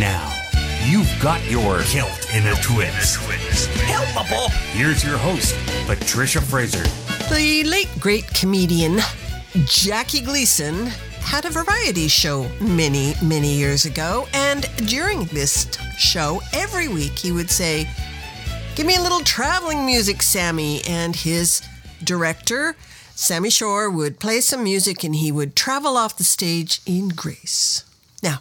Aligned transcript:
Now, 0.00 0.34
you've 0.86 1.14
got 1.20 1.44
your 1.50 1.82
kilt 1.82 2.34
in 2.34 2.46
a 2.46 2.54
twist. 2.62 3.18
Helpable. 3.84 4.50
Here's 4.72 5.04
your 5.04 5.18
host, 5.18 5.54
Patricia 5.86 6.40
Fraser. 6.40 6.84
The 7.28 7.64
late 7.64 7.90
great 8.00 8.26
comedian 8.32 9.00
Jackie 9.66 10.22
Gleason 10.22 10.86
had 11.20 11.44
a 11.44 11.50
variety 11.50 12.08
show 12.08 12.48
many, 12.62 13.12
many 13.22 13.52
years 13.52 13.84
ago. 13.84 14.26
And 14.32 14.70
during 14.88 15.26
this 15.26 15.70
show, 15.98 16.40
every 16.54 16.88
week 16.88 17.18
he 17.18 17.30
would 17.30 17.50
say, 17.50 17.86
Give 18.76 18.86
me 18.86 18.96
a 18.96 19.02
little 19.02 19.20
traveling 19.20 19.84
music, 19.84 20.22
Sammy. 20.22 20.80
And 20.88 21.14
his 21.14 21.60
director, 22.02 22.74
Sammy 23.14 23.50
Shore, 23.50 23.90
would 23.90 24.18
play 24.18 24.40
some 24.40 24.64
music 24.64 25.04
and 25.04 25.14
he 25.14 25.30
would 25.30 25.54
travel 25.54 25.98
off 25.98 26.16
the 26.16 26.24
stage 26.24 26.80
in 26.86 27.10
grace. 27.10 27.84
Now, 28.22 28.38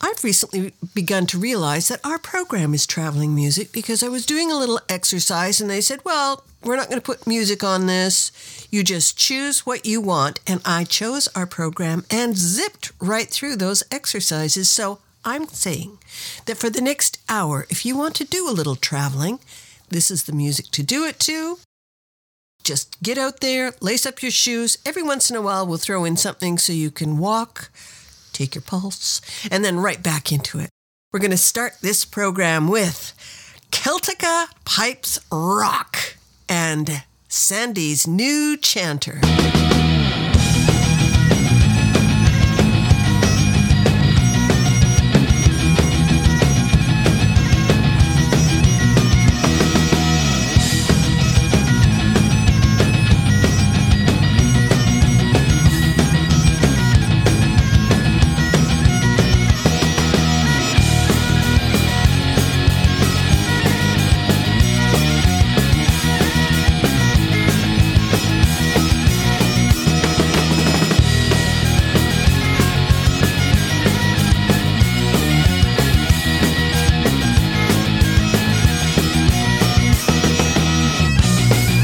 I've 0.00 0.22
recently 0.22 0.72
begun 0.94 1.26
to 1.28 1.38
realize 1.38 1.88
that 1.88 2.04
our 2.04 2.18
program 2.18 2.74
is 2.74 2.86
traveling 2.86 3.34
music 3.34 3.72
because 3.72 4.02
I 4.02 4.08
was 4.08 4.26
doing 4.26 4.52
a 4.52 4.56
little 4.56 4.80
exercise 4.88 5.60
and 5.60 5.70
they 5.70 5.80
said, 5.80 6.00
well, 6.04 6.44
we're 6.62 6.76
not 6.76 6.88
going 6.88 7.00
to 7.00 7.04
put 7.04 7.26
music 7.26 7.64
on 7.64 7.86
this. 7.86 8.66
You 8.70 8.84
just 8.84 9.16
choose 9.16 9.64
what 9.64 9.86
you 9.86 10.00
want. 10.00 10.40
And 10.46 10.60
I 10.64 10.84
chose 10.84 11.28
our 11.28 11.46
program 11.46 12.04
and 12.10 12.36
zipped 12.36 12.92
right 13.00 13.28
through 13.28 13.56
those 13.56 13.82
exercises. 13.90 14.68
So 14.68 14.98
I'm 15.24 15.46
saying 15.46 15.98
that 16.44 16.58
for 16.58 16.68
the 16.68 16.82
next 16.82 17.18
hour, 17.28 17.66
if 17.70 17.86
you 17.86 17.96
want 17.96 18.14
to 18.16 18.24
do 18.24 18.48
a 18.48 18.52
little 18.52 18.76
traveling, 18.76 19.38
this 19.88 20.10
is 20.10 20.24
the 20.24 20.32
music 20.32 20.66
to 20.72 20.82
do 20.82 21.04
it 21.04 21.18
to. 21.20 21.58
Just 22.62 23.00
get 23.00 23.16
out 23.16 23.40
there, 23.40 23.72
lace 23.80 24.04
up 24.04 24.22
your 24.22 24.32
shoes. 24.32 24.76
Every 24.84 25.02
once 25.02 25.30
in 25.30 25.36
a 25.36 25.40
while, 25.40 25.66
we'll 25.66 25.78
throw 25.78 26.04
in 26.04 26.16
something 26.16 26.58
so 26.58 26.72
you 26.72 26.90
can 26.90 27.18
walk 27.18 27.70
take 28.36 28.54
your 28.54 28.62
pulse, 28.62 29.20
and 29.50 29.64
then 29.64 29.78
right 29.78 30.02
back 30.02 30.30
into 30.30 30.58
it. 30.58 30.70
We're 31.12 31.20
going 31.20 31.30
to 31.30 31.36
start 31.36 31.78
this 31.80 32.04
program 32.04 32.68
with 32.68 33.14
Celtica 33.70 34.46
Pipes 34.64 35.18
Rock 35.32 36.16
and 36.48 37.02
Sandy's 37.28 38.06
new 38.06 38.56
chanter. 38.56 39.20
え? 81.52 81.75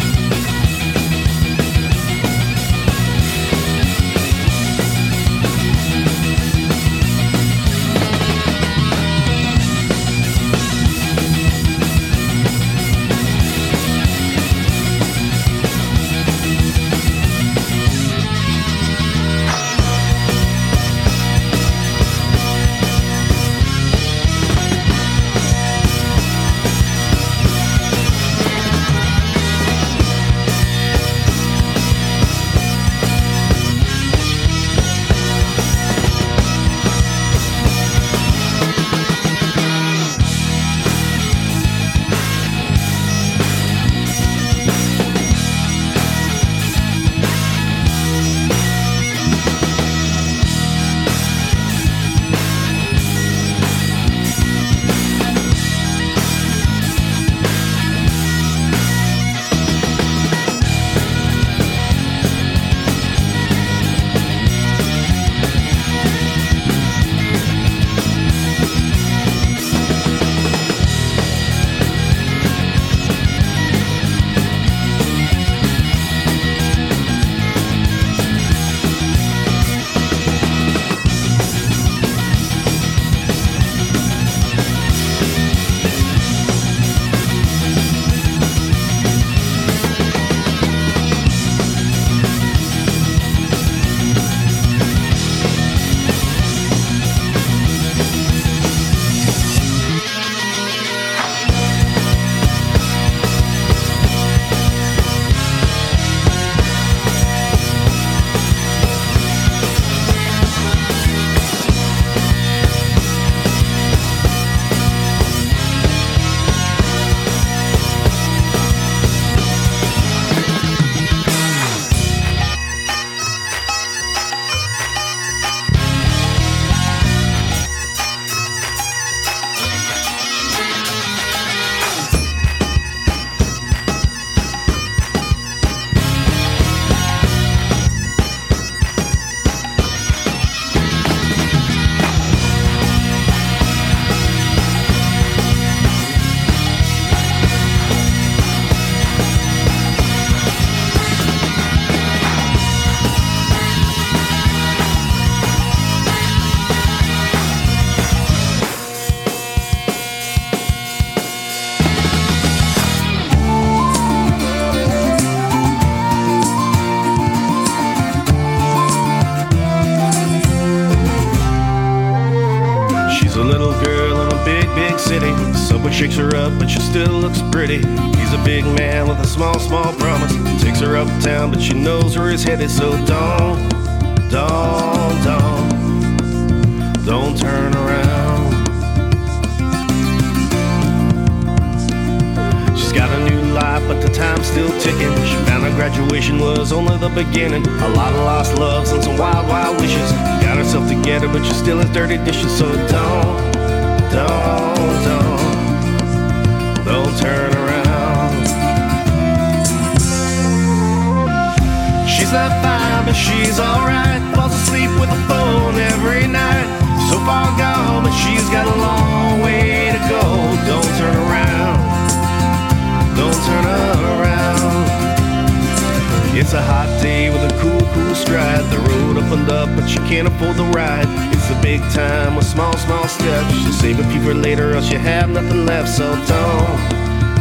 Can't 230.13 230.29
afford 230.29 230.57
the 230.57 230.65
ride. 230.77 231.09
It's 231.33 231.49
a 231.49 231.59
big 231.63 231.81
time 231.91 232.37
with 232.37 232.45
small, 232.45 232.77
small 232.77 233.09
steps. 233.09 233.55
You 233.65 233.73
save 233.73 233.99
a 233.99 234.05
few 234.11 234.21
for 234.21 234.35
later, 234.35 234.75
else 234.75 234.93
you 234.93 234.99
have 234.99 235.31
nothing 235.31 235.65
left. 235.65 235.89
So 235.89 236.05
don't, 236.29 236.81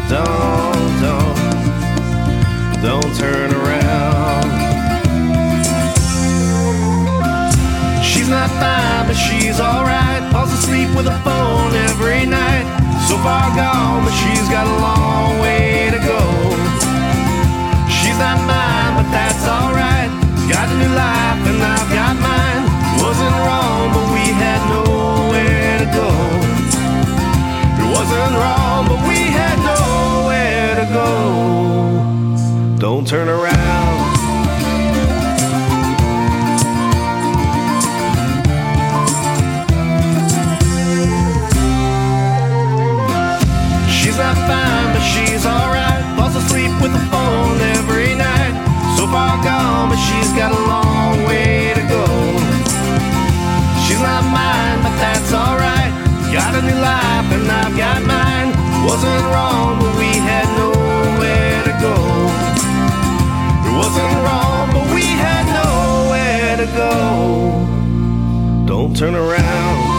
don't, 0.07 0.91
don't, 1.03 1.35
don't 2.81 3.12
turn 3.19 3.51
around. 3.51 4.47
She's 8.01 8.29
not 8.29 8.50
fine, 8.56 9.03
but 9.06 9.18
she's 9.19 9.59
alright. 9.59 10.23
Falls 10.31 10.53
asleep 10.53 10.95
with 10.95 11.07
a 11.07 11.18
phone 11.27 11.75
every 11.75 12.25
night. 12.25 12.63
So 13.09 13.18
far 13.18 13.51
gone, 13.53 14.06
but 14.06 14.15
she's 14.15 14.47
got 14.47 14.65
a 14.65 14.77
long 14.79 15.39
way 15.44 15.91
to 15.91 16.00
go. 16.00 16.23
She's 17.91 18.18
not 18.18 18.39
mine, 18.47 18.94
but 18.95 19.12
that's 19.12 19.45
alright. 19.45 19.91
Got 20.51 20.68
a 20.69 20.75
new 20.75 20.94
life, 20.94 21.42
and 21.50 21.63
I've 21.63 21.89
got 21.98 22.15
mine. 22.19 22.63
Wasn't 23.01 23.36
wrong, 23.45 23.94
but 23.95 24.07
we 24.15 24.25
had 24.44 24.62
nowhere 24.69 25.80
to 25.80 25.88
go. 26.00 26.09
It 27.80 27.88
wasn't 27.95 28.33
wrong, 28.42 28.81
but 28.89 29.00
we 29.07 29.19
had 29.39 29.57
nowhere 29.71 30.75
to 30.81 30.86
go. 31.00 31.09
Don't 32.80 33.07
turn 33.07 33.30
around. 33.30 34.12
She's 43.89 44.18
not 44.18 44.36
fine, 44.50 44.88
but 44.94 45.04
she's 45.13 45.45
alright. 45.45 46.04
Falls 46.18 46.36
asleep 46.36 46.71
with 46.81 46.94
a 46.94 47.04
phone 47.09 47.70
far 49.12 49.36
gone, 49.44 49.90
but 49.90 50.00
she's 50.00 50.31
got 50.31 50.52
a 50.52 50.62
long 50.74 51.28
way 51.28 51.74
to 51.75 51.84
go. 51.96 52.06
She's 53.84 54.00
not 54.00 54.24
mine, 54.40 54.80
but 54.86 54.96
that's 55.04 55.31
alright. 55.34 55.92
Got 56.31 56.56
a 56.56 56.62
new 56.62 56.80
life, 56.80 57.28
and 57.36 57.46
I've 57.52 57.75
got 57.75 58.00
mine. 58.08 58.50
Wasn't 58.88 59.24
wrong, 59.34 59.80
but 59.81 59.94
we 60.00 60.12
had 60.30 60.48
nowhere 60.63 61.60
to 61.69 61.74
go. 61.88 61.96
It 63.68 63.74
wasn't 63.81 64.16
wrong, 64.25 64.63
but 64.75 64.86
we 64.96 65.06
had 65.25 65.46
nowhere 65.62 66.56
to 66.64 66.68
go. 66.81 66.94
Don't 68.66 68.96
turn 68.96 69.16
around. 69.16 69.91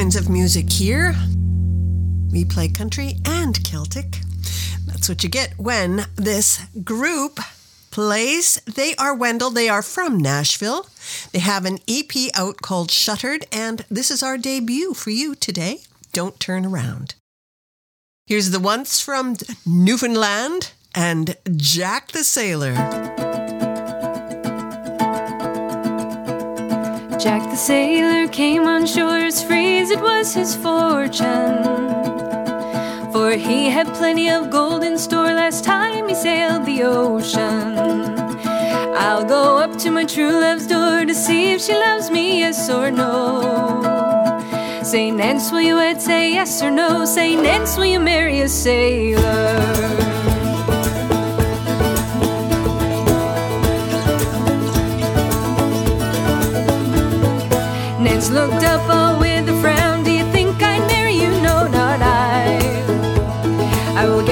Kinds 0.00 0.16
of 0.16 0.30
music 0.30 0.72
here. 0.72 1.14
We 2.32 2.46
play 2.46 2.68
country 2.68 3.16
and 3.26 3.62
Celtic. 3.62 4.20
That's 4.86 5.10
what 5.10 5.22
you 5.22 5.28
get 5.28 5.52
when 5.58 6.06
this 6.16 6.64
group 6.82 7.38
plays. 7.90 8.62
They 8.64 8.94
are 8.94 9.14
Wendell. 9.14 9.50
They 9.50 9.68
are 9.68 9.82
from 9.82 10.16
Nashville. 10.16 10.86
They 11.32 11.40
have 11.40 11.66
an 11.66 11.80
EP 11.86 12.10
out 12.34 12.62
called 12.62 12.90
Shuttered, 12.90 13.44
and 13.52 13.84
this 13.90 14.10
is 14.10 14.22
our 14.22 14.38
debut 14.38 14.94
for 14.94 15.10
you 15.10 15.34
today. 15.34 15.80
Don't 16.14 16.40
turn 16.40 16.64
around. 16.64 17.14
Here's 18.26 18.52
the 18.52 18.58
once 18.58 19.02
from 19.02 19.36
Newfoundland 19.66 20.72
and 20.94 21.36
Jack 21.56 22.12
the 22.12 22.24
Sailor. 22.24 22.72
Jack 27.20 27.42
the 27.50 27.54
sailor 27.54 28.28
came 28.28 28.66
on 28.66 28.86
shores 28.86 29.42
free 29.42 29.59
it 29.90 30.00
was 30.00 30.32
his 30.34 30.54
fortune. 30.54 31.64
For 33.12 33.32
he 33.32 33.68
had 33.68 33.86
plenty 33.94 34.28
of 34.30 34.50
gold 34.50 34.84
in 34.84 34.96
store 34.98 35.32
last 35.34 35.64
time 35.64 36.08
he 36.08 36.14
sailed 36.14 36.64
the 36.64 36.82
ocean. 36.84 37.76
I'll 38.96 39.24
go 39.24 39.56
up 39.56 39.76
to 39.78 39.90
my 39.90 40.04
true 40.04 40.40
love's 40.40 40.66
door 40.66 41.04
to 41.04 41.14
see 41.14 41.52
if 41.52 41.60
she 41.62 41.74
loves 41.74 42.10
me, 42.10 42.40
yes 42.40 42.70
or 42.70 42.90
no. 42.90 44.40
Say, 44.82 45.10
Nance, 45.10 45.50
will 45.50 45.60
you 45.60 45.76
wed? 45.76 46.00
Say 46.00 46.32
yes 46.34 46.62
or 46.62 46.70
no. 46.70 47.04
Say, 47.04 47.34
Nance, 47.34 47.76
will 47.76 47.86
you 47.86 48.00
marry 48.00 48.40
a 48.40 48.48
sailor? 48.48 50.19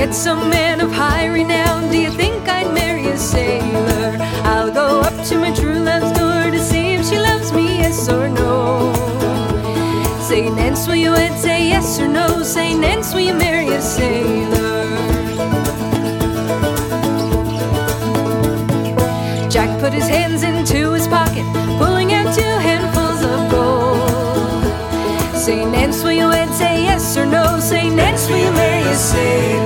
Get 0.08 0.14
some 0.14 0.48
man 0.48 0.80
of 0.80 0.90
high 0.90 1.26
renown. 1.26 1.90
Do 1.90 1.98
you 1.98 2.10
think 2.10 2.48
I'd 2.48 2.72
marry 2.72 3.08
a 3.08 3.18
sailor? 3.18 4.16
I'll 4.42 4.70
go 4.72 5.00
up 5.02 5.12
to 5.26 5.36
my 5.36 5.54
true 5.54 5.80
love's 5.80 6.18
door 6.18 6.50
to 6.50 6.58
see 6.58 6.94
if 6.94 7.06
she 7.06 7.18
loves 7.18 7.52
me, 7.52 7.76
yes 7.76 8.08
or 8.08 8.26
no. 8.26 8.90
Say, 10.22 10.48
Nance, 10.48 10.88
will 10.88 10.94
you 10.94 11.10
wed? 11.10 11.38
Say 11.38 11.68
yes 11.68 12.00
or 12.00 12.08
no. 12.08 12.42
Say, 12.42 12.72
Nance, 12.72 13.12
will 13.12 13.20
you 13.20 13.34
marry 13.34 13.68
a 13.68 13.82
sailor? 13.82 14.86
Jack 19.50 19.78
put 19.78 19.92
his 19.92 20.08
hands 20.08 20.42
into 20.42 20.92
his 20.92 21.06
pocket, 21.06 21.44
pulling 21.76 22.14
out 22.14 22.34
two 22.34 22.54
handfuls 22.66 23.22
of 23.24 23.50
gold. 23.50 25.36
Say, 25.36 25.66
Nance, 25.66 26.02
will 26.02 26.12
you 26.12 26.28
wed? 26.28 26.48
Say 26.54 26.84
yes 26.84 27.14
or 27.14 27.26
no. 27.26 27.60
Say, 27.60 27.90
Nance, 27.90 28.26
will 28.30 28.38
you 28.38 28.52
marry 28.52 28.88
a 28.88 28.94
sailor? 28.94 29.57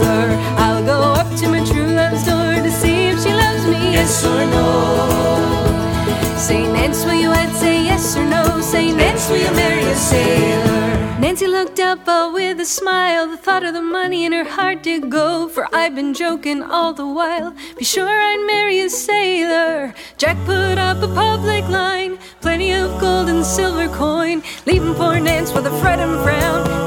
Yes 4.23 4.27
or 4.27 4.47
no. 4.47 6.37
Say, 6.37 6.63
Nance, 6.73 7.05
will 7.05 7.15
you 7.15 7.31
wed? 7.31 7.55
Say 7.55 7.85
yes 7.85 8.17
or 8.17 8.25
no. 8.25 8.61
Say, 8.61 8.93
Nance, 8.93 9.29
will 9.29 9.39
you 9.39 9.53
marry 9.53 9.83
a 9.83 9.95
sailor? 9.95 11.19
Nancy 11.21 11.47
looked 11.47 11.79
up 11.79 12.07
all 12.09 12.33
with 12.33 12.61
a 12.61 12.65
smile. 12.65 13.29
The 13.29 13.37
thought 13.37 13.65
of 13.65 13.75
the 13.75 13.83
money 13.83 14.25
in 14.25 14.33
her 14.33 14.45
heart 14.45 14.83
did 14.83 15.11
go. 15.11 15.49
For 15.49 15.69
I've 15.75 15.95
been 15.95 16.15
joking 16.15 16.63
all 16.63 16.93
the 16.93 17.07
while. 17.07 17.55
Be 17.79 17.85
sure 17.85 18.09
I'd 18.09 18.45
marry 18.47 18.81
a 18.81 18.91
sailor. 18.91 19.95
Jack 20.19 20.37
put 20.45 20.79
up 20.79 21.03
a 21.03 21.09
public 21.09 21.69
line. 21.69 22.19
Plenty 22.41 22.73
of 22.73 23.01
gold 23.01 23.29
and 23.29 23.45
silver 23.45 23.89
coin. 23.89 24.43
Leaving 24.67 24.95
poor 24.95 25.21
Nance 25.21 25.53
with 25.53 25.67
a 25.67 25.81
fret 25.81 26.01
and 26.01 26.23
frown. 26.25 26.82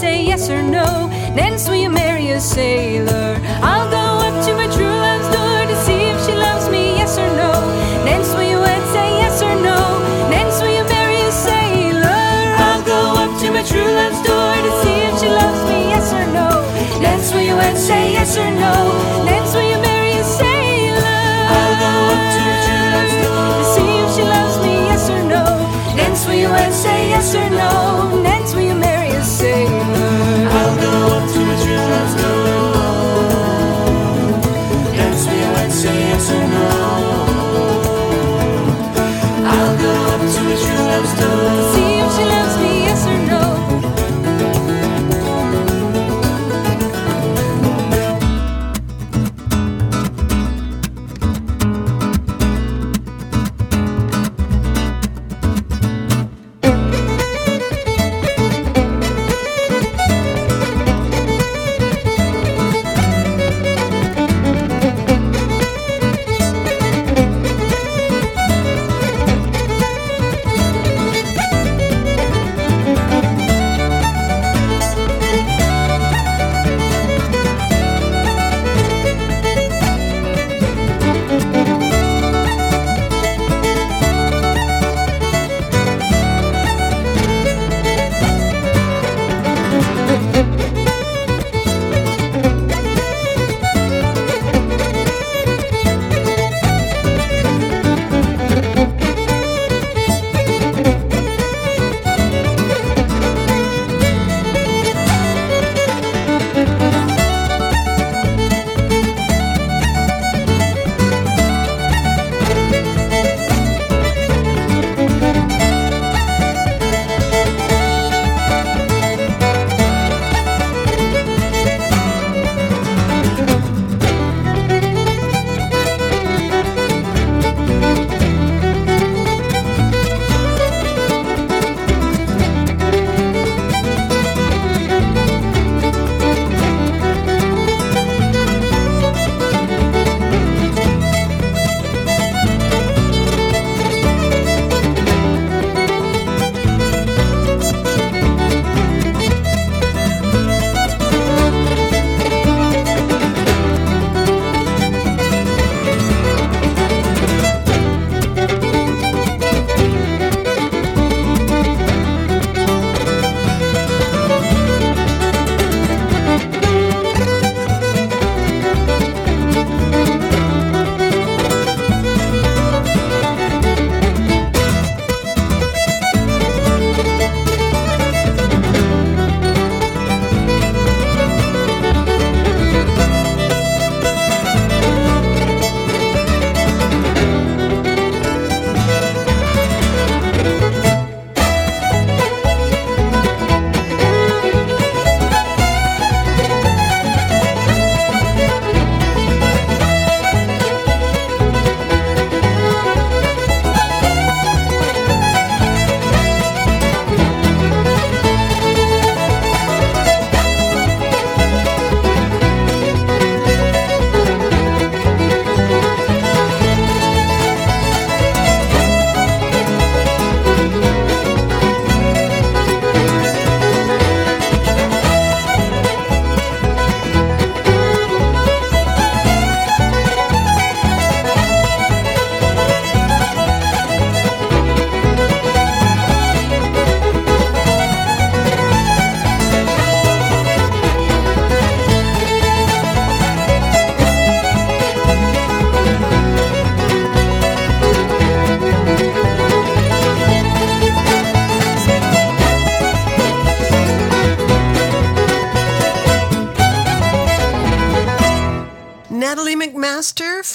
say 0.00 0.24
yes 0.24 0.48
or 0.48 0.62
no. 0.62 1.08
Nance, 1.36 1.68
will 1.68 1.76
you 1.76 1.90
marry 1.90 2.30
a 2.30 2.40
sailor? 2.40 3.36
I'll 3.60 3.90
go 3.90 4.06
up 4.26 4.36
to 4.46 4.54
my 4.54 4.66
true 4.74 4.96
love's 5.06 5.28
door 5.36 5.60
to 5.70 5.76
see 5.84 6.00
if 6.12 6.18
she 6.24 6.32
loves 6.32 6.70
me, 6.70 6.96
yes 6.96 7.18
or 7.18 7.28
no. 7.36 7.52
Nance, 8.06 8.32
will 8.32 8.48
you 8.52 8.58
wed, 8.60 8.82
say 8.94 9.08
yes 9.20 9.42
or 9.42 9.54
no? 9.60 9.76
Nance, 10.32 10.56
will 10.62 10.72
you 10.78 10.84
marry 10.88 11.20
a 11.20 11.30
sailor? 11.30 12.24
I'll 12.66 12.82
go 12.82 13.00
up 13.24 13.32
to 13.42 13.50
my 13.52 13.62
true 13.62 13.90
love's 14.00 14.22
door 14.24 14.54
to 14.66 14.72
see 14.80 14.98
if 15.08 15.14
she 15.20 15.28
loves 15.28 15.62
me, 15.68 15.78
yes 15.92 16.08
or 16.14 16.26
no. 16.32 16.48
Nance, 17.04 17.30
will 17.34 17.42
you 17.42 17.56
wed, 17.56 17.76
say 17.76 18.12
yes 18.12 18.38
or 18.38 18.50
no? 18.50 18.72
Nance, 19.28 19.52
will 19.54 19.68
you 19.68 19.79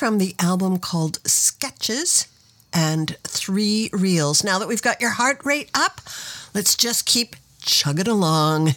from 0.05 0.19
the 0.19 0.35
album 0.37 0.77
called 0.77 1.17
Sketches 1.25 2.27
and 2.71 3.17
Three 3.23 3.89
Reels. 3.91 4.43
Now 4.43 4.59
that 4.59 4.67
we've 4.67 4.79
got 4.79 5.01
your 5.01 5.09
heart 5.09 5.43
rate 5.43 5.71
up, 5.73 5.99
let's 6.53 6.75
just 6.75 7.07
keep 7.07 7.35
chugging 7.59 8.07
along. 8.07 8.75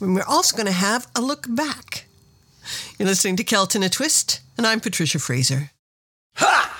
And 0.00 0.14
we're 0.14 0.22
also 0.22 0.56
going 0.56 0.68
to 0.68 0.72
have 0.72 1.08
a 1.16 1.20
look 1.20 1.46
back. 1.48 2.04
You're 3.00 3.08
listening 3.08 3.34
to 3.38 3.42
Kelton 3.42 3.82
A 3.82 3.88
Twist, 3.88 4.42
and 4.56 4.64
I'm 4.64 4.78
Patricia 4.78 5.18
Fraser. 5.18 5.72
Ha! 6.36 6.73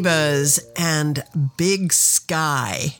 Amoebas 0.00 0.60
and 0.76 1.24
Big 1.56 1.92
Sky. 1.92 2.96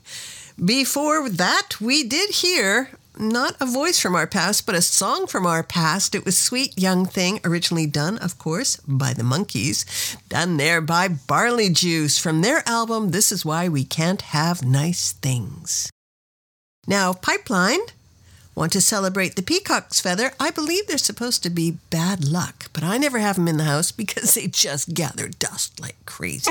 Before 0.62 1.28
that, 1.28 1.80
we 1.80 2.02
did 2.04 2.30
hear 2.30 2.90
not 3.18 3.56
a 3.60 3.66
voice 3.66 4.00
from 4.00 4.14
our 4.14 4.26
past, 4.26 4.66
but 4.66 4.74
a 4.74 4.82
song 4.82 5.26
from 5.26 5.46
our 5.46 5.62
past. 5.62 6.14
It 6.14 6.24
was 6.24 6.36
Sweet 6.36 6.78
Young 6.78 7.06
Thing, 7.06 7.40
originally 7.44 7.86
done, 7.86 8.18
of 8.18 8.38
course, 8.38 8.76
by 8.86 9.12
the 9.12 9.22
Monkees, 9.22 10.16
done 10.28 10.56
there 10.56 10.80
by 10.80 11.08
Barley 11.08 11.70
Juice 11.70 12.18
from 12.18 12.40
their 12.40 12.62
album 12.66 13.10
This 13.10 13.32
Is 13.32 13.44
Why 13.44 13.68
We 13.68 13.84
Can't 13.84 14.22
Have 14.22 14.64
Nice 14.64 15.12
Things. 15.12 15.90
Now, 16.86 17.12
Pipeline 17.12 17.80
want 18.56 18.72
to 18.72 18.80
celebrate 18.80 19.36
the 19.36 19.42
peacock's 19.42 20.00
feather. 20.00 20.32
I 20.40 20.50
believe 20.50 20.86
they're 20.86 20.98
supposed 20.98 21.42
to 21.42 21.50
be 21.50 21.78
bad 21.90 22.26
luck, 22.26 22.70
but 22.72 22.82
I 22.82 22.96
never 22.96 23.18
have 23.18 23.36
them 23.36 23.48
in 23.48 23.58
the 23.58 23.64
house 23.64 23.92
because 23.92 24.34
they 24.34 24.48
just 24.48 24.94
gather 24.94 25.28
dust 25.28 25.78
like 25.78 26.04
crazy. 26.06 26.50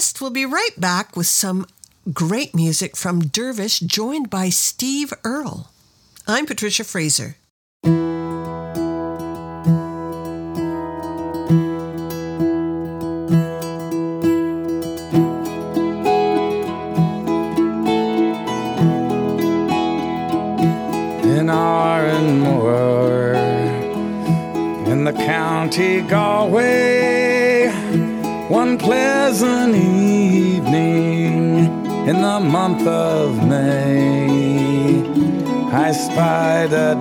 We'll 0.00 0.30
be 0.30 0.46
right 0.46 0.70
back 0.78 1.14
with 1.14 1.26
some 1.26 1.66
great 2.14 2.54
music 2.54 2.96
from 2.96 3.20
Dervish, 3.20 3.80
joined 3.80 4.30
by 4.30 4.48
Steve 4.48 5.12
Earle. 5.24 5.68
I'm 6.26 6.46
Patricia 6.46 6.84
Fraser. 6.84 7.36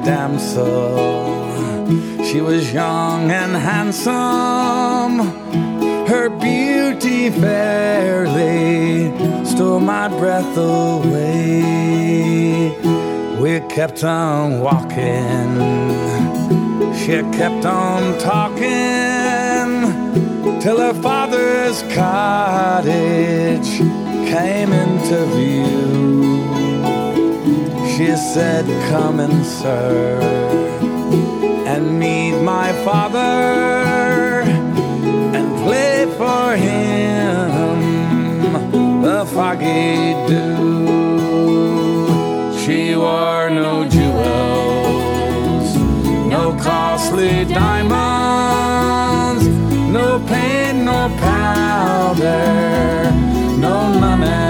Damsel. 0.10 1.46
She 2.26 2.42
was 2.42 2.74
young 2.74 3.30
and 3.30 3.54
handsome. 3.56 5.16
Her 6.08 6.30
beauty 6.30 7.30
fairly 7.30 9.14
stole 9.46 9.80
my 9.80 10.08
breath 10.08 10.58
away. 10.58 11.62
We 13.40 13.60
kept 13.76 14.04
on 14.04 14.62
walking, 14.62 15.50
she 17.02 17.22
kept 17.38 17.66
on 17.68 18.18
talking 18.18 19.68
till 20.60 20.80
her 20.86 20.96
father's 21.04 21.84
cottage 21.94 23.72
came 24.34 24.72
into 24.74 25.26
view. 25.36 26.39
She 28.00 28.16
said, 28.16 28.64
Come 28.90 29.20
and 29.20 29.46
serve 29.46 30.24
and 31.68 32.00
meet 32.00 32.42
my 32.42 32.72
father 32.86 34.44
and 35.36 35.48
play 35.66 36.06
for 36.18 36.56
him 36.56 37.92
the 39.02 39.26
foggy 39.26 40.14
dew. 40.30 42.08
She 42.62 42.96
wore 42.96 43.50
no 43.50 43.84
jewels, 43.84 45.76
no 46.26 46.56
costly 46.58 47.44
diamonds, 47.44 49.46
no 49.92 50.20
paint, 50.26 50.86
no 50.86 51.10
powder, 51.20 53.12
no 53.58 54.00
none 54.00 54.49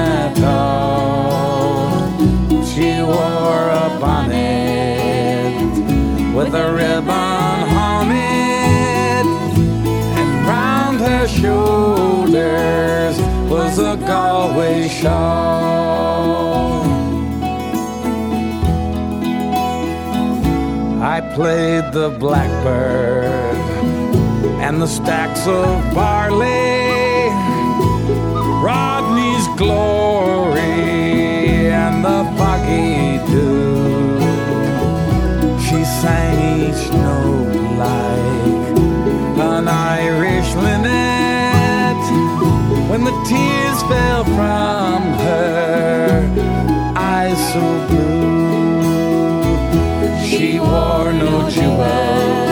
shoulders 12.29 13.19
was 13.49 13.79
a 13.79 13.97
Galway 13.97 14.87
shawl. 14.87 16.83
I 21.01 21.21
played 21.33 21.91
the 21.93 22.15
blackbird 22.19 23.25
and 24.61 24.81
the 24.81 24.87
stacks 24.87 25.47
of 25.47 25.93
barley, 25.93 27.29
Rodney's 28.63 29.47
glory 29.57 30.61
and 31.71 32.03
the 32.03 32.23
foggy 32.37 33.17
dew. 33.31 34.19
She 35.59 35.83
sang 35.83 36.69
each 36.69 36.91
note 36.91 37.77
like 37.77 38.38
the 43.09 43.15
tears 43.23 43.81
fell 43.89 44.23
from 44.23 45.01
her 45.25 46.29
eyes 46.95 47.39
so 47.53 47.61
blue. 47.87 48.83
She 50.27 50.59
wore 50.59 51.11
no 51.11 51.49
jewels, 51.49 52.48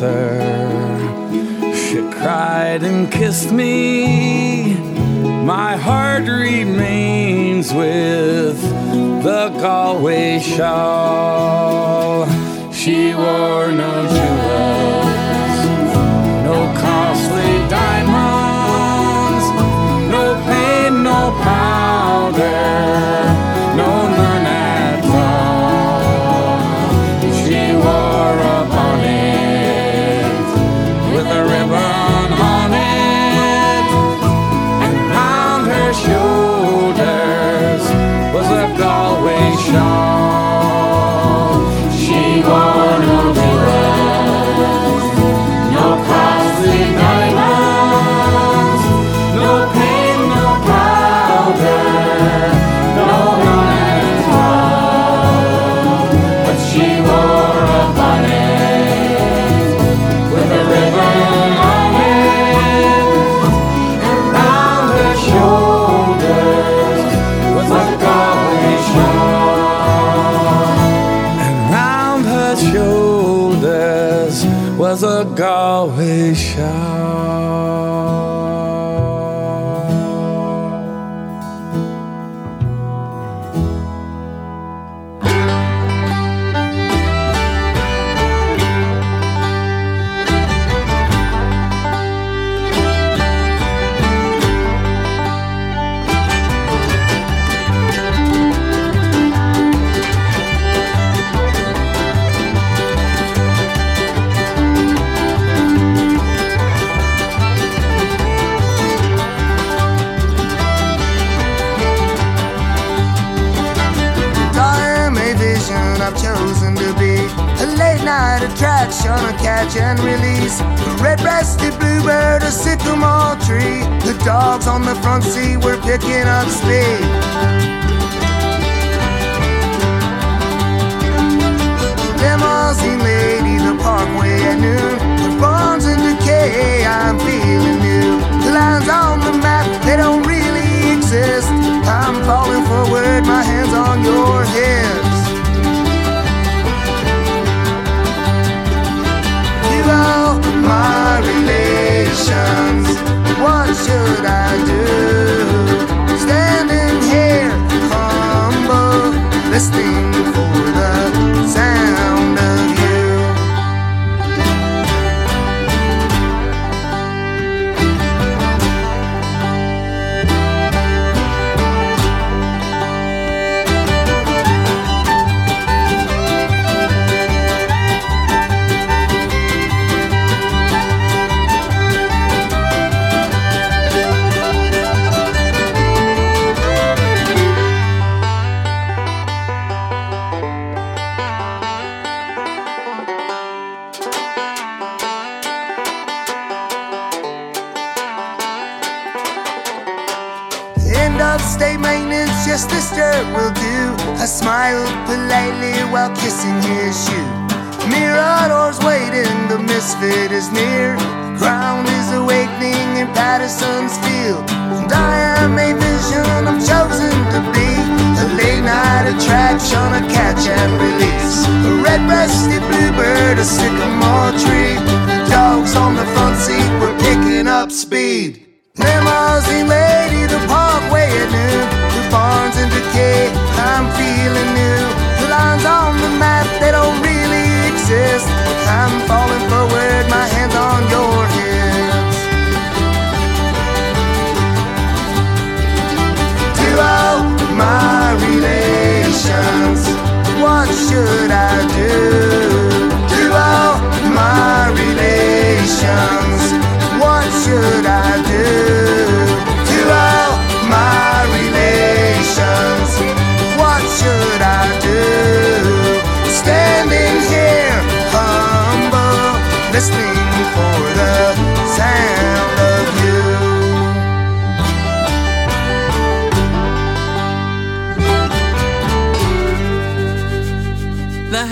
goodbye, 0.00 0.27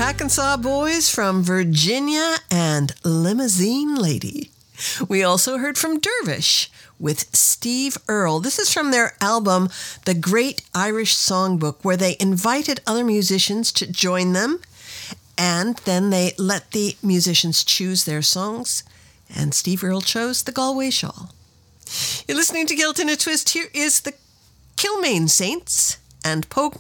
Hackensaw 0.07 0.57
Boys 0.57 1.11
from 1.11 1.43
Virginia 1.43 2.37
and 2.49 2.95
Limousine 3.03 3.97
Lady. 3.97 4.53
We 5.09 5.25
also 5.25 5.59
heard 5.59 5.77
from 5.77 5.99
Dervish 5.99 6.71
with 6.97 7.35
Steve 7.35 7.99
Earle. 8.07 8.39
This 8.39 8.61
is 8.61 8.73
from 8.73 8.93
their 8.93 9.17
album, 9.21 9.69
The 10.05 10.15
Great 10.15 10.63
Irish 10.73 11.17
Songbook, 11.17 11.79
where 11.83 11.97
they 11.97 12.17
invited 12.21 12.83
other 12.87 13.03
musicians 13.03 13.73
to 13.73 13.91
join 13.91 14.33
them 14.33 14.61
and 15.37 15.79
then 15.79 16.11
they 16.11 16.35
let 16.39 16.71
the 16.71 16.97
musicians 17.03 17.65
choose 17.65 18.05
their 18.05 18.23
songs. 18.23 18.85
And 19.29 19.53
Steve 19.55 19.83
Earle 19.83 20.03
chose 20.03 20.45
The 20.45 20.53
Galway 20.53 20.91
Shawl. 20.91 21.33
You're 22.29 22.37
listening 22.37 22.69
to 22.69 22.77
Celt 22.77 23.01
in 23.01 23.09
a 23.09 23.17
Twist. 23.17 23.49
Here 23.49 23.71
is 23.75 24.03
the 24.03 24.15
Kilmaine 24.77 25.29
Saints 25.29 25.99
and 26.25 26.49
Pogue 26.49 26.79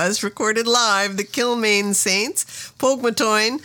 was, 0.00 0.22
recorded 0.22 0.66
live, 0.66 1.18
the 1.18 1.24
Kilmaine 1.24 1.94
Saints, 1.94 2.72
Pogmatoin, 2.78 3.60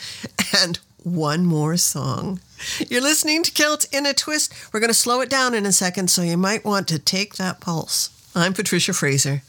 and 0.62 0.80
one 1.02 1.46
more 1.46 1.78
song. 1.78 2.42
You're 2.90 3.02
listening 3.02 3.42
to 3.44 3.52
Celt 3.52 3.88
in 3.94 4.06
a 4.06 4.14
Twist. 4.14 4.54
We're 4.74 4.82
going 4.82 4.90
to 4.90 4.94
slow 4.94 5.22
it 5.22 5.30
down 5.30 5.54
in 5.54 5.66
a 5.66 5.72
second, 5.72 6.10
so 6.10 6.24
you 6.24 6.36
might 6.36 6.66
want 6.66 6.90
to 6.90 7.00
take 7.00 7.36
that 7.36 7.62
pulse. 7.62 8.10
I'm 8.36 8.54
Patricia 8.54 8.92
Fraser. 8.92 9.44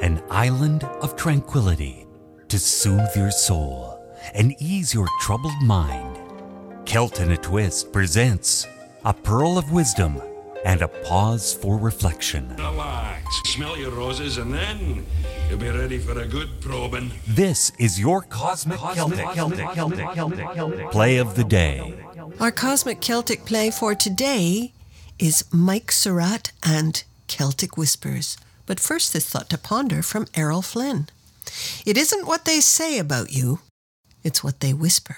An 0.00 0.22
island 0.30 0.84
of 1.02 1.14
tranquility 1.14 2.06
to 2.48 2.58
soothe 2.58 3.14
your 3.14 3.30
soul 3.30 4.02
and 4.32 4.54
ease 4.60 4.94
your 4.94 5.08
troubled 5.20 5.60
mind. 5.62 6.16
Celt 6.86 7.20
in 7.20 7.32
a 7.32 7.36
Twist 7.36 7.92
presents 7.92 8.66
a 9.04 9.12
pearl 9.12 9.58
of 9.58 9.72
wisdom 9.72 10.22
and 10.64 10.82
a 10.82 10.88
pause 10.88 11.54
for 11.54 11.76
reflection. 11.78 12.54
Relax, 12.56 13.24
smell 13.44 13.76
your 13.76 13.90
roses, 13.90 14.38
and 14.38 14.52
then 14.52 15.06
you'll 15.48 15.58
be 15.58 15.70
ready 15.70 15.98
for 15.98 16.18
a 16.18 16.26
good 16.26 16.48
probing. 16.60 17.10
This 17.26 17.72
is 17.78 17.98
your 17.98 18.22
Cosmic, 18.22 18.78
Celtic, 18.78 19.26
Play 20.90 21.16
of 21.18 21.34
the 21.34 21.44
Day. 21.44 21.94
Our 22.38 22.50
Cosmic 22.50 23.00
Celtic 23.00 23.44
play 23.44 23.70
for 23.70 23.94
today 23.94 24.72
is 25.18 25.44
Mike 25.52 25.92
Surratt 25.92 26.52
and 26.62 27.02
Celtic 27.26 27.76
Whispers. 27.76 28.36
But 28.66 28.80
first, 28.80 29.12
this 29.12 29.28
thought 29.28 29.50
to 29.50 29.58
ponder 29.58 30.02
from 30.02 30.26
Errol 30.34 30.62
Flynn. 30.62 31.08
It 31.84 31.96
isn't 31.96 32.26
what 32.26 32.44
they 32.44 32.60
say 32.60 32.98
about 32.98 33.32
you, 33.32 33.60
it's 34.22 34.44
what 34.44 34.60
they 34.60 34.72
whisper. 34.72 35.16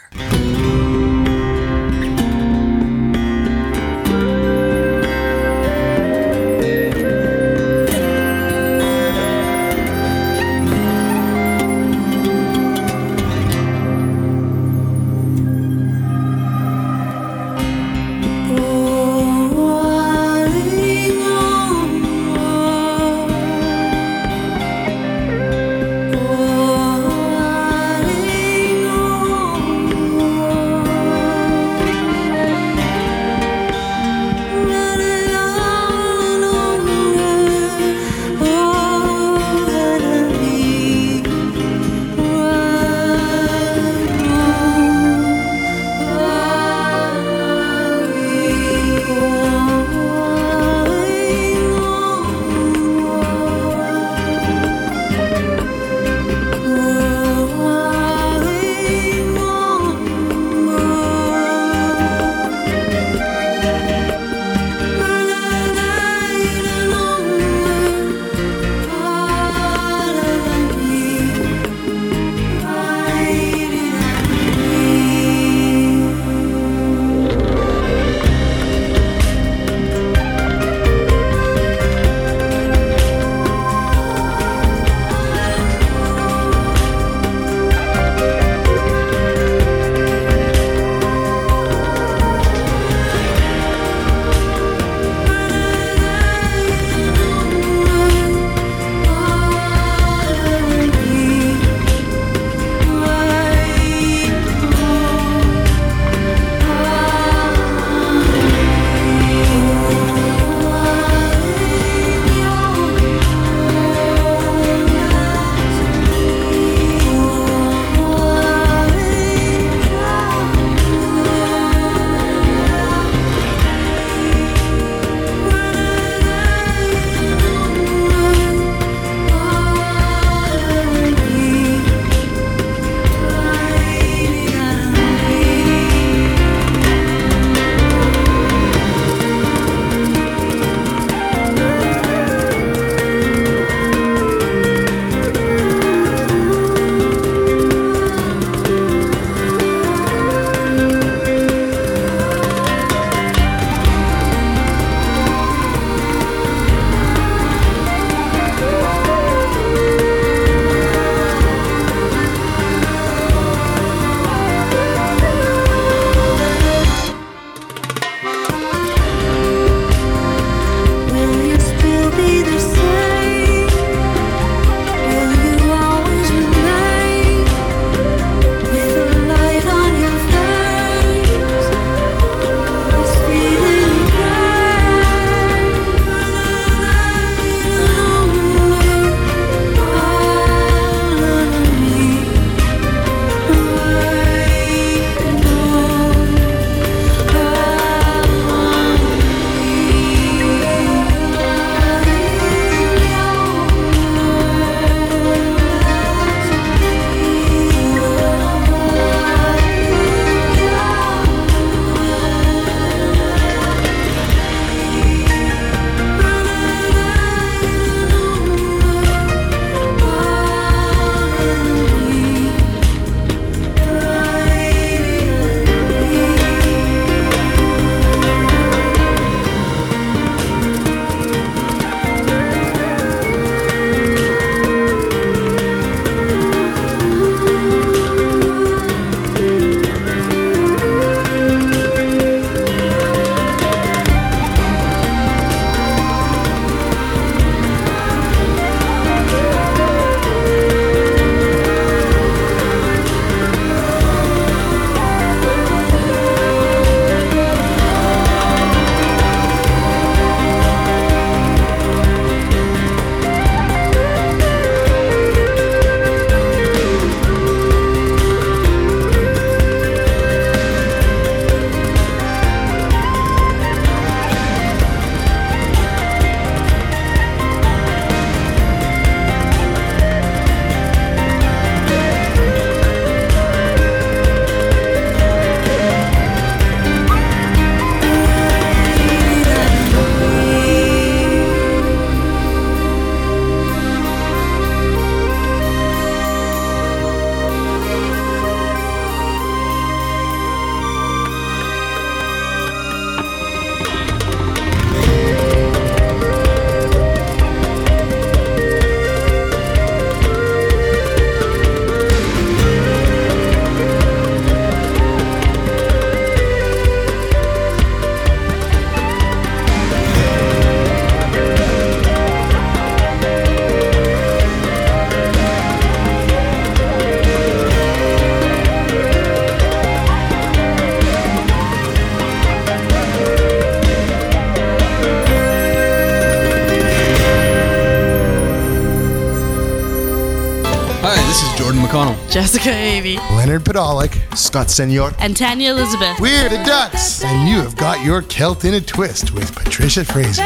Jessica 342.32 342.70
Avey. 342.70 343.18
Leonard 343.36 343.62
Podolak. 343.62 344.16
Scott 344.34 344.70
Senor. 344.70 345.12
And 345.18 345.36
Tanya 345.36 345.68
Elizabeth. 345.68 346.18
We're 346.18 346.48
the 346.48 346.64
Ducks, 346.64 347.22
and 347.22 347.46
you 347.46 347.60
have 347.60 347.76
got 347.76 348.02
your 348.02 348.22
Celt 348.22 348.64
in 348.64 348.72
a 348.72 348.80
twist 348.80 349.34
with 349.34 349.54
Patricia 349.54 350.02
Fraser. 350.02 350.42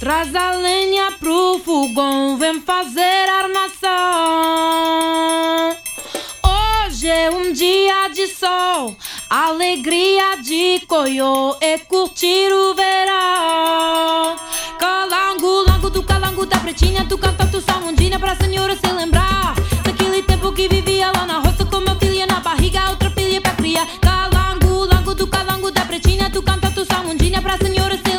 Traz 0.00 0.34
a 0.34 0.50
lenha 0.56 1.12
pro 1.20 1.60
fogão, 1.64 2.36
vem 2.36 2.60
fazer 2.60 3.28
armação. 3.28 3.90
Hoje 6.42 7.08
é 7.08 7.30
um 7.30 7.52
dia 7.52 8.08
de 8.08 8.26
sol, 8.26 8.96
alegria 9.30 10.42
de 10.42 10.84
coiô 10.88 11.56
e 11.60 11.78
curtir 11.78 12.52
o 12.52 12.74
verão. 12.74 14.43
Calango, 15.34 15.64
lango 15.68 15.90
do 15.90 16.02
calango 16.04 16.46
da 16.46 16.58
pretinha, 16.58 17.04
tu 17.08 17.18
canta 17.18 17.44
tu 17.46 17.60
samundinha 17.60 18.20
pra 18.20 18.36
senhora 18.36 18.76
se 18.76 18.86
lembrar. 18.92 19.54
Daquele 19.82 20.22
tempo 20.22 20.52
que 20.52 20.68
vivia 20.68 21.10
lá 21.10 21.26
na 21.26 21.40
roça 21.40 21.64
com 21.64 21.80
meu 21.80 21.96
filho 21.96 22.24
na 22.26 22.38
barriga, 22.38 22.88
outra 22.90 23.10
filha 23.10 23.40
pra 23.40 23.52
criar. 23.52 23.86
Calango, 24.00 24.84
lango 24.84 25.12
do 25.12 25.26
calango 25.26 25.72
da 25.72 25.84
pretinha, 25.84 26.30
tu 26.30 26.40
canta 26.40 26.70
tu 26.70 26.84
samundinha 26.84 27.42
pra 27.42 27.58
senhora 27.58 27.96
se 27.96 28.02
lembrar. 28.02 28.13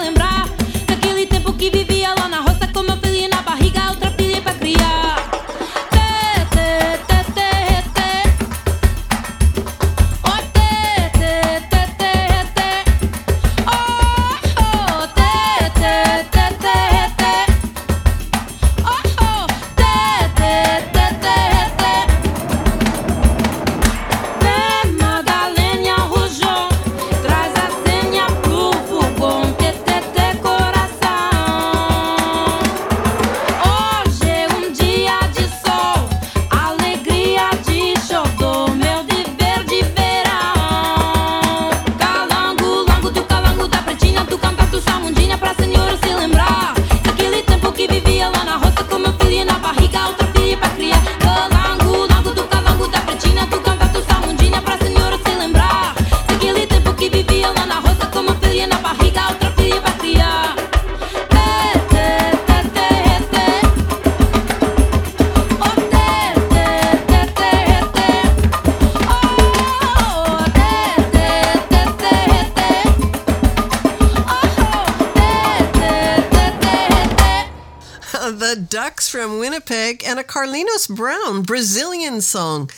Brazilian 81.41 82.21
song, 82.21 82.69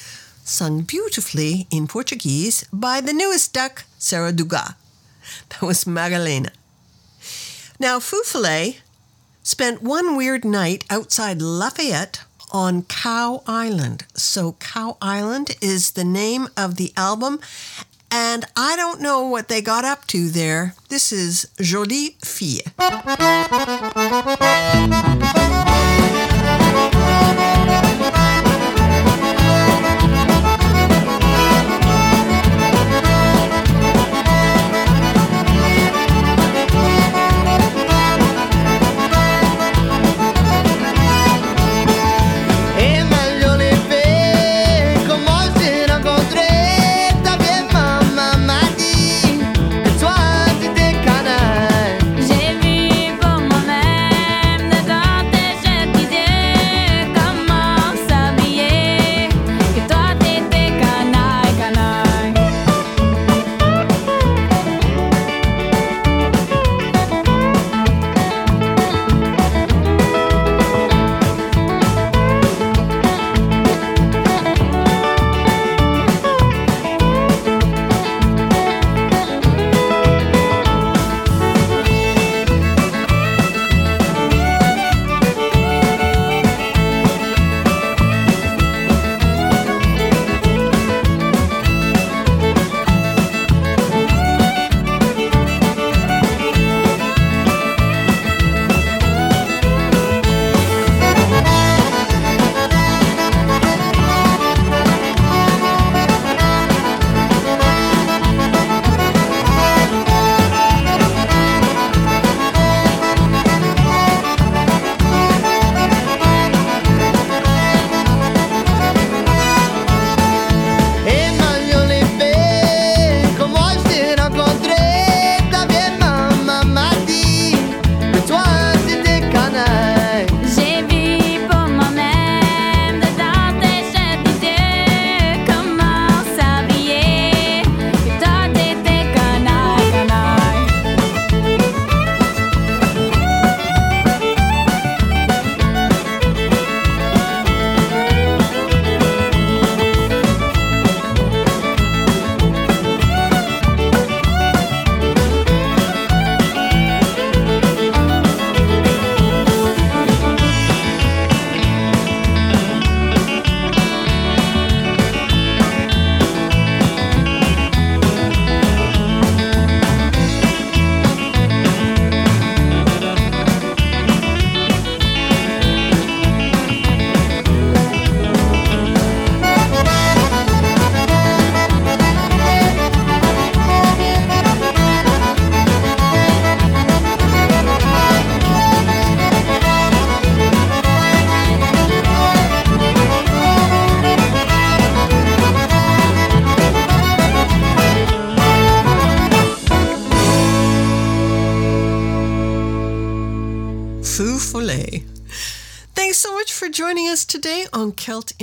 sung 0.43 0.81
beautifully 0.81 1.67
in 1.69 1.87
Portuguese 1.87 2.65
by 2.71 3.01
the 3.01 3.13
newest 3.13 3.53
Duhk, 3.53 3.83
Sarah 3.97 4.31
Dugas. 4.33 4.75
That 5.49 5.61
was 5.61 5.83
Magalena. 5.85 6.51
Now, 7.79 7.99
Feufollet 7.99 8.77
spent 9.43 9.81
one 9.81 10.15
weird 10.15 10.43
night 10.45 10.85
outside 10.89 11.41
Lafayette 11.41 12.23
on 12.51 12.83
Cow 12.83 13.43
Island. 13.45 14.05
So, 14.13 14.53
Cow 14.53 14.97
Island 15.01 15.55
is 15.61 15.91
the 15.91 16.05
name 16.05 16.47
of 16.55 16.75
the 16.75 16.93
album, 16.95 17.39
and 18.09 18.45
I 18.55 18.75
don't 18.75 19.01
know 19.01 19.27
what 19.27 19.47
they 19.49 19.61
got 19.61 19.83
up 19.83 20.07
to 20.07 20.29
there. 20.29 20.75
This 20.89 21.11
is 21.11 21.49
Jolie 21.59 22.17
Fille. 22.23 22.71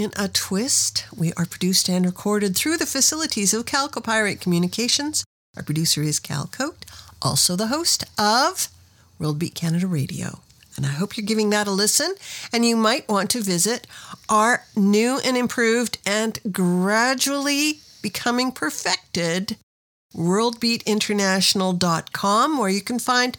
In 0.05 0.13
a 0.19 0.29
Twist. 0.29 1.07
We 1.17 1.33
are 1.33 1.47
produced 1.47 1.89
and 1.89 2.05
recorded 2.05 2.55
through 2.55 2.77
the 2.77 2.85
facilities 2.85 3.55
of 3.55 3.65
Chalcopyrite 3.65 4.39
Communications. 4.39 5.25
Our 5.57 5.63
producer 5.63 6.03
is 6.03 6.21
Cal 6.21 6.45
Koat, 6.45 6.85
also 7.23 7.57
the 7.57 7.69
host 7.69 8.05
of 8.19 8.69
World 9.19 9.39
Beat 9.39 9.55
Canada 9.55 9.87
Radio. 9.87 10.41
And 10.77 10.85
I 10.85 10.91
hope 10.91 11.17
you're 11.17 11.25
giving 11.25 11.49
that 11.51 11.67
a 11.67 11.71
listen. 11.71 12.17
And 12.53 12.67
you 12.67 12.77
might 12.77 13.09
want 13.09 13.31
to 13.31 13.41
visit 13.41 13.87
our 14.29 14.65
new 14.77 15.21
and 15.25 15.39
improved 15.39 15.97
and 16.05 16.39
gradually 16.53 17.79
becoming 18.03 18.53
perfected 18.53 19.57
worldbeatinternational.com, 20.15 22.59
where 22.59 22.69
you 22.69 22.83
can 22.83 22.99
find 22.99 23.39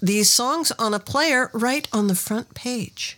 these 0.00 0.30
songs 0.30 0.72
on 0.78 0.94
a 0.94 1.00
player 1.00 1.50
right 1.52 1.86
on 1.92 2.06
the 2.06 2.14
front 2.14 2.54
page. 2.54 3.17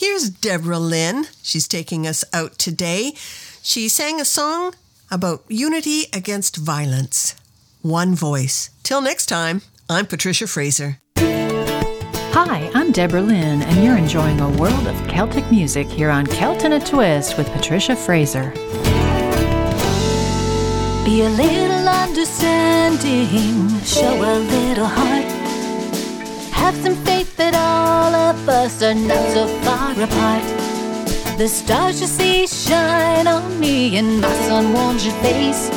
Here's 0.00 0.30
Deborah 0.30 0.78
Lynn. 0.78 1.26
She's 1.42 1.66
taking 1.66 2.06
us 2.06 2.24
out 2.32 2.56
today. 2.56 3.14
She 3.62 3.88
sang 3.88 4.20
a 4.20 4.24
song 4.24 4.74
about 5.10 5.42
unity 5.48 6.04
against 6.12 6.54
violence. 6.54 7.34
One 7.82 8.14
voice. 8.14 8.70
Till 8.84 9.00
next 9.00 9.26
time, 9.26 9.62
I'm 9.90 10.06
Patricia 10.06 10.46
Fraser. 10.46 10.98
Hi, 11.16 12.70
I'm 12.76 12.92
Deborah 12.92 13.22
Lynn, 13.22 13.62
and 13.62 13.82
you're 13.84 13.96
enjoying 13.96 14.40
a 14.40 14.48
world 14.50 14.86
of 14.86 15.08
Celtic 15.08 15.50
music 15.50 15.88
here 15.88 16.10
on 16.10 16.26
Celt 16.26 16.62
in 16.62 16.74
a 16.74 16.78
Twist 16.78 17.36
with 17.36 17.50
Patricia 17.50 17.96
Fraser. 17.96 18.52
Be 21.04 21.22
a 21.22 21.28
little 21.28 21.88
understanding, 21.88 23.80
show 23.82 24.14
a 24.14 24.38
little 24.38 24.86
heart. 24.86 25.47
Have 26.62 26.76
some 26.84 26.96
faith 27.04 27.36
that 27.36 27.54
all 27.54 28.14
of 28.14 28.48
us 28.48 28.82
are 28.82 28.94
not 28.94 29.24
so 29.32 29.46
far 29.64 29.92
apart. 29.92 30.44
The 31.38 31.48
stars 31.48 32.00
you 32.00 32.06
see 32.06 32.46
shine 32.46 33.26
on 33.26 33.60
me, 33.60 33.96
and 33.96 34.20
my 34.20 34.32
sun 34.46 34.72
warms 34.72 35.04
your 35.06 35.14
face. 35.22 35.70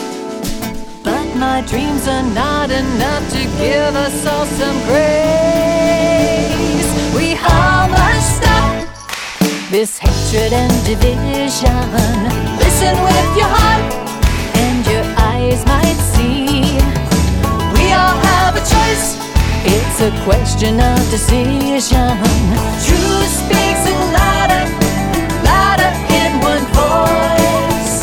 But 1.03 1.27
my 1.35 1.61
dreams 1.61 2.07
are 2.07 2.27
not 2.33 2.71
enough 2.71 3.23
to 3.35 3.41
give 3.61 3.95
us 3.95 4.25
all 4.25 4.45
some 4.45 4.77
grace. 4.89 6.61
We 7.15 7.35
all 7.53 7.87
must 7.89 8.37
stop 8.37 8.71
this 9.69 9.97
hatred 9.97 10.51
and 10.53 10.73
division. 10.85 11.77
Listen 12.59 12.95
with 13.07 13.29
your 13.39 13.51
heart 13.57 13.93
and 14.65 14.85
your 14.85 15.05
eyes 15.29 15.63
might 15.65 15.99
see. 16.13 16.79
We 17.77 17.93
all 17.93 18.17
have 18.29 18.55
a 18.55 18.63
choice. 18.73 19.30
It's 19.63 20.01
a 20.01 20.11
question 20.23 20.79
of 20.79 20.97
decision. 21.11 22.17
Truth 22.85 23.31
speaks 23.41 23.85
louder, 24.17 24.65
louder 25.45 25.91
in 26.19 26.31
one 26.41 26.65
voice. 26.73 28.01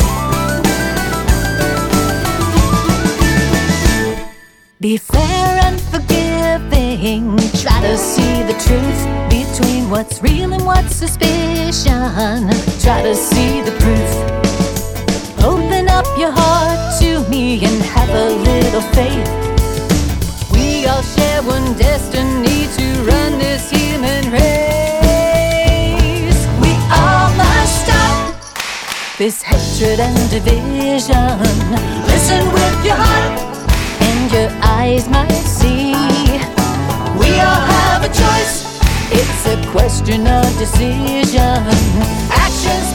Be 4.79 4.97
fair 4.97 5.59
and 5.67 5.81
forgiving. 5.81 7.37
Try 7.61 7.81
to 7.81 7.97
see 7.97 8.43
the 8.43 8.55
truth 8.65 9.01
between 9.29 9.89
what's 9.89 10.21
real 10.21 10.53
and 10.53 10.65
what's 10.65 10.95
suspicion. 10.95 12.49
Try 12.81 13.01
to 13.03 13.15
see 13.15 13.61
the 13.61 13.71
proof. 13.81 14.11
Open 15.43 15.89
up 15.89 16.05
your 16.17 16.31
heart 16.31 16.99
to 17.01 17.27
me 17.29 17.63
and 17.65 17.81
have 17.81 18.09
a 18.09 18.29
little 18.29 18.81
faith. 18.81 19.48
All 20.89 21.03
share 21.03 21.43
one 21.43 21.73
destiny 21.77 22.67
to 22.77 22.85
run 23.03 23.37
this 23.37 23.69
human 23.69 24.31
race. 24.31 24.49
We 26.63 26.71
all 26.91 27.29
must 27.37 27.85
stop 27.85 28.35
this 29.17 29.41
hatred 29.43 29.99
and 29.99 30.29
division. 30.29 31.39
Listen 32.07 32.43
with 32.51 32.85
your 32.85 32.95
heart 32.97 33.39
and 34.01 34.31
your 34.31 34.49
eyes 34.63 35.07
might 35.07 35.43
see. 35.59 35.93
We 37.21 37.29
all 37.39 37.63
have 37.75 38.03
a 38.03 38.11
choice. 38.21 38.81
It's 39.11 39.45
a 39.45 39.57
question 39.71 40.27
of 40.27 40.45
decision. 40.57 41.67
Actions 42.45 42.93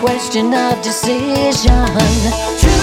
question 0.00 0.54
of 0.54 0.80
decision. 0.80 1.84
Truth 2.58 2.79